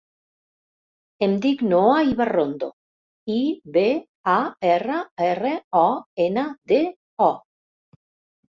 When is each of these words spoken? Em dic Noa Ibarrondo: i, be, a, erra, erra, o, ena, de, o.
Em 1.27 1.35
dic 1.43 1.59
Noa 1.73 1.99
Ibarrondo: 2.13 2.71
i, 3.35 3.37
be, 3.77 3.85
a, 4.39 4.39
erra, 4.73 4.97
erra, 5.29 5.55
o, 5.83 5.85
ena, 6.29 6.49
de, 6.75 6.83
o. 7.31 7.33